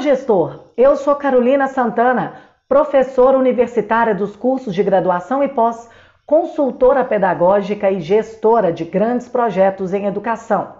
gestor! 0.00 0.72
Eu 0.76 0.96
sou 0.96 1.14
Carolina 1.14 1.68
Santana, 1.68 2.34
professora 2.68 3.38
universitária 3.38 4.14
dos 4.14 4.34
cursos 4.34 4.74
de 4.74 4.82
graduação 4.82 5.42
e 5.42 5.48
pós, 5.48 5.88
consultora 6.26 7.04
pedagógica 7.04 7.90
e 7.90 8.00
gestora 8.00 8.72
de 8.72 8.84
grandes 8.84 9.28
projetos 9.28 9.94
em 9.94 10.06
educação. 10.06 10.74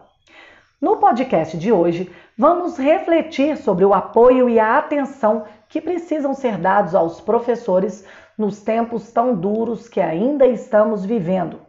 No 0.80 0.96
podcast 0.96 1.56
de 1.56 1.70
hoje, 1.70 2.10
vamos 2.36 2.76
refletir 2.76 3.56
sobre 3.56 3.84
o 3.84 3.94
apoio 3.94 4.48
e 4.48 4.58
a 4.58 4.78
atenção 4.78 5.44
que 5.68 5.80
precisam 5.80 6.34
ser 6.34 6.58
dados 6.58 6.94
aos 6.94 7.20
professores 7.20 8.04
nos 8.36 8.62
tempos 8.62 9.12
tão 9.12 9.34
duros 9.34 9.88
que 9.88 10.00
ainda 10.00 10.44
estamos 10.44 11.04
vivendo. 11.04 11.60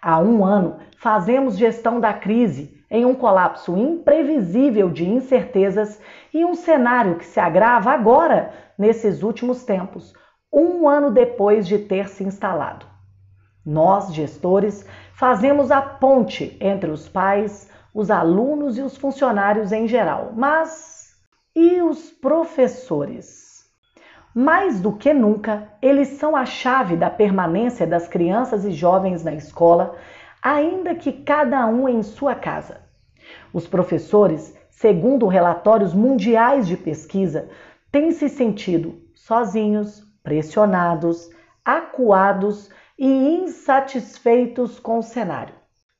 Há 0.00 0.20
um 0.20 0.44
ano, 0.44 0.76
fazemos 0.98 1.58
gestão 1.58 1.98
da 1.98 2.12
crise 2.12 2.75
em 2.90 3.04
um 3.04 3.14
colapso 3.14 3.76
imprevisível 3.76 4.90
de 4.90 5.08
incertezas 5.08 6.00
e 6.32 6.44
um 6.44 6.54
cenário 6.54 7.16
que 7.16 7.24
se 7.24 7.40
agrava 7.40 7.90
agora, 7.90 8.52
nesses 8.78 9.22
últimos 9.22 9.64
tempos, 9.64 10.14
um 10.52 10.88
ano 10.88 11.10
depois 11.10 11.66
de 11.66 11.78
ter 11.78 12.08
se 12.08 12.24
instalado. 12.24 12.86
Nós, 13.64 14.14
gestores, 14.14 14.86
fazemos 15.12 15.70
a 15.70 15.82
ponte 15.82 16.56
entre 16.60 16.90
os 16.90 17.08
pais, 17.08 17.68
os 17.92 18.10
alunos 18.10 18.78
e 18.78 18.82
os 18.82 18.96
funcionários 18.96 19.72
em 19.72 19.88
geral. 19.88 20.32
Mas 20.36 21.16
e 21.54 21.80
os 21.80 22.10
professores? 22.10 23.64
Mais 24.34 24.80
do 24.80 24.92
que 24.92 25.14
nunca, 25.14 25.66
eles 25.80 26.08
são 26.08 26.36
a 26.36 26.44
chave 26.44 26.94
da 26.94 27.08
permanência 27.08 27.86
das 27.86 28.06
crianças 28.06 28.66
e 28.66 28.70
jovens 28.70 29.24
na 29.24 29.32
escola, 29.32 29.96
ainda 30.46 30.94
que 30.94 31.10
cada 31.12 31.66
um 31.66 31.88
em 31.88 32.04
sua 32.04 32.32
casa. 32.32 32.82
Os 33.52 33.66
professores, 33.66 34.56
segundo 34.70 35.26
relatórios 35.26 35.92
mundiais 35.92 36.68
de 36.68 36.76
pesquisa, 36.76 37.48
têm 37.90 38.12
se 38.12 38.28
sentido 38.28 39.02
sozinhos, 39.12 40.04
pressionados, 40.22 41.28
acuados 41.64 42.70
e 42.96 43.08
insatisfeitos 43.08 44.78
com 44.78 44.98
o 44.98 45.02
cenário. 45.02 45.52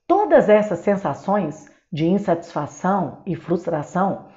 Todas 0.07 0.49
essas 0.49 0.79
sensações 0.79 1.69
de 1.91 2.07
insatisfação 2.07 3.23
e 3.27 3.35
frustração 3.35 4.29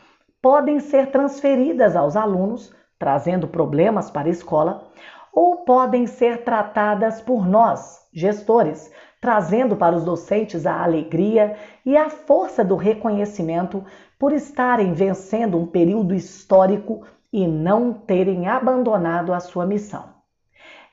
podem 0.41 0.79
ser 0.79 1.11
transferidas 1.11 1.95
aos 1.95 2.15
alunos, 2.15 2.73
trazendo 2.97 3.47
problemas 3.47 4.09
para 4.09 4.27
a 4.27 4.31
escola, 4.31 4.89
ou 5.31 5.57
podem 5.57 6.07
ser 6.07 6.43
tratadas 6.43 7.21
por 7.21 7.47
nós, 7.47 8.09
gestores, 8.11 8.91
trazendo 9.21 9.75
para 9.75 9.95
os 9.95 10.03
docentes 10.03 10.65
a 10.65 10.81
alegria 10.83 11.55
e 11.85 11.97
a 11.97 12.09
força 12.09 12.63
do 12.63 12.75
reconhecimento 12.75 13.83
por 14.17 14.31
estarem 14.31 14.93
vencendo 14.93 15.57
um 15.57 15.65
período 15.65 16.13
histórico 16.13 17.05
e 17.31 17.47
não 17.47 17.93
terem 17.93 18.47
abandonado 18.47 19.33
a 19.33 19.39
sua 19.39 19.65
missão. 19.65 20.05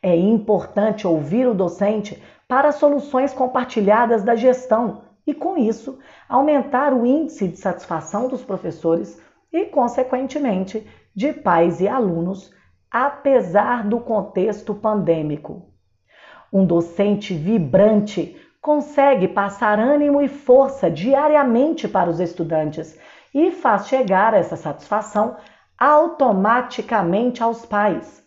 É 0.02 0.14
importante 0.14 1.06
ouvir 1.06 1.48
o 1.48 1.54
docente 1.54 2.22
para 2.46 2.72
soluções 2.72 3.32
compartilhadas 3.32 4.22
da 4.22 4.36
gestão 4.36 5.02
e, 5.26 5.34
com 5.34 5.56
isso, 5.56 5.98
aumentar 6.28 6.92
o 6.92 7.04
índice 7.04 7.48
de 7.48 7.56
satisfação 7.56 8.28
dos 8.28 8.44
professores 8.44 9.20
e, 9.52 9.64
consequentemente, 9.64 10.86
de 11.14 11.32
pais 11.32 11.80
e 11.80 11.88
alunos, 11.88 12.52
apesar 12.90 13.88
do 13.88 13.98
contexto 13.98 14.74
pandêmico. 14.74 15.75
Um 16.52 16.64
docente 16.64 17.34
vibrante 17.34 18.36
consegue 18.60 19.28
passar 19.28 19.78
ânimo 19.78 20.20
e 20.20 20.28
força 20.28 20.90
diariamente 20.90 21.86
para 21.86 22.10
os 22.10 22.18
estudantes 22.18 22.98
e 23.32 23.50
faz 23.50 23.86
chegar 23.86 24.34
essa 24.34 24.56
satisfação 24.56 25.36
automaticamente 25.78 27.42
aos 27.42 27.64
pais. 27.66 28.24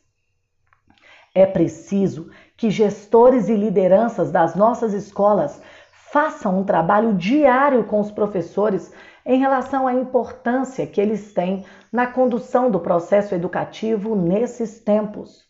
É 1.33 1.45
preciso 1.45 2.29
que 2.55 2.69
gestores 2.69 3.49
e 3.49 3.55
lideranças 3.55 4.31
das 4.31 4.55
nossas 4.55 4.93
escolas 4.93 5.61
façam 5.91 6.59
um 6.59 6.63
trabalho 6.63 7.13
diário 7.13 7.83
com 7.83 7.99
os 7.99 8.11
professores 8.11 8.93
em 9.25 9.39
relação 9.39 9.87
à 9.87 9.93
importância 9.93 10.87
que 10.87 10.99
eles 10.99 11.33
têm 11.33 11.65
na 11.91 12.07
condução 12.07 12.71
do 12.71 12.79
processo 12.79 13.35
educativo 13.35 14.15
nesses 14.15 14.79
tempos. 14.79 15.48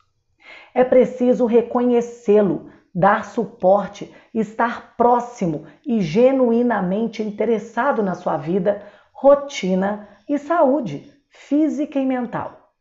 É 0.73 0.83
preciso 0.83 1.45
reconhecê-lo, 1.45 2.69
dar 2.93 3.25
suporte, 3.25 4.13
estar 4.33 4.95
próximo 4.95 5.65
e 5.85 6.01
genuinamente 6.01 7.21
interessado 7.23 8.01
na 8.03 8.15
sua 8.15 8.37
vida, 8.37 8.83
rotina 9.11 10.07
e 10.27 10.37
saúde 10.37 11.11
física 11.29 11.99
e 11.99 12.05
mental. 12.05 12.73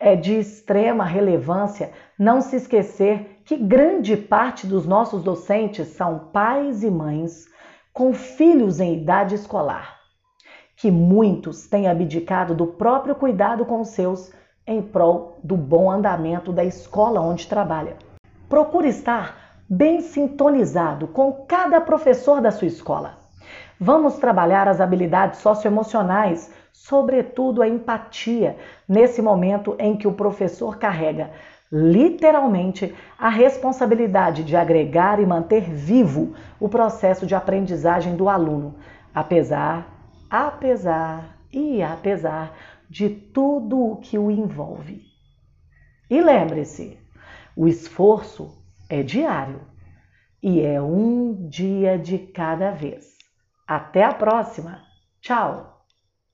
É 0.00 0.14
de 0.14 0.38
extrema 0.38 1.04
relevância 1.04 1.92
não 2.18 2.40
se 2.40 2.56
esquecer 2.56 3.40
que 3.44 3.56
grande 3.56 4.16
parte 4.16 4.66
dos 4.66 4.86
nossos 4.86 5.22
docentes 5.22 5.88
são 5.88 6.30
pais 6.30 6.82
e 6.82 6.90
mães 6.90 7.46
com 7.92 8.12
filhos 8.12 8.78
em 8.78 8.94
idade 8.94 9.34
escolar, 9.34 9.98
que 10.76 10.90
muitos 10.90 11.66
têm 11.66 11.88
abdicado 11.88 12.54
do 12.54 12.66
próprio 12.66 13.14
cuidado 13.14 13.64
com 13.64 13.80
os 13.80 13.88
seus 13.88 14.32
em 14.68 14.82
prol 14.82 15.38
do 15.42 15.56
bom 15.56 15.90
andamento 15.90 16.52
da 16.52 16.62
escola 16.62 17.20
onde 17.20 17.48
trabalha. 17.48 17.96
Procure 18.50 18.88
estar 18.88 19.56
bem 19.68 20.02
sintonizado 20.02 21.08
com 21.08 21.32
cada 21.48 21.80
professor 21.80 22.42
da 22.42 22.50
sua 22.50 22.68
escola. 22.68 23.14
Vamos 23.80 24.16
trabalhar 24.16 24.68
as 24.68 24.80
habilidades 24.80 25.40
socioemocionais, 25.40 26.52
sobretudo 26.72 27.62
a 27.62 27.68
empatia, 27.68 28.56
nesse 28.86 29.22
momento 29.22 29.74
em 29.78 29.96
que 29.96 30.06
o 30.06 30.12
professor 30.12 30.76
carrega 30.76 31.30
literalmente 31.70 32.94
a 33.18 33.28
responsabilidade 33.28 34.42
de 34.42 34.56
agregar 34.56 35.20
e 35.20 35.26
manter 35.26 35.62
vivo 35.62 36.34
o 36.58 36.68
processo 36.68 37.26
de 37.26 37.34
aprendizagem 37.34 38.16
do 38.16 38.28
aluno, 38.28 38.74
apesar, 39.14 39.86
apesar 40.30 41.36
e 41.52 41.82
apesar 41.82 42.52
de 42.88 43.08
tudo 43.10 43.92
o 43.92 43.96
que 43.96 44.18
o 44.18 44.30
envolve. 44.30 45.06
E 46.10 46.20
lembre-se, 46.20 46.98
o 47.54 47.68
esforço 47.68 48.62
é 48.88 49.02
diário 49.02 49.60
e 50.42 50.60
é 50.60 50.80
um 50.80 51.48
dia 51.48 51.98
de 51.98 52.18
cada 52.18 52.70
vez. 52.70 53.16
Até 53.66 54.02
a 54.04 54.14
próxima! 54.14 54.82
Tchau! 55.20 55.77